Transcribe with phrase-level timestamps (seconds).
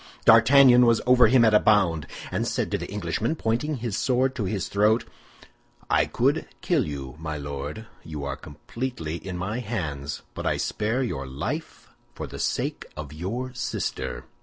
[0.25, 4.33] D'Artagnan was over him at a bound, and said to the Englishman, pointing his sword
[4.33, 5.05] to his throat,
[5.91, 11.03] "I could kill you, my Lord, you are completely in my hands; but I spare
[11.03, 14.25] your life for the sake of your sister."